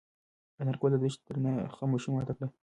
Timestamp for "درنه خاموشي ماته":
1.27-2.33